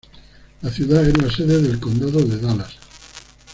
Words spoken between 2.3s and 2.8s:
Dallas.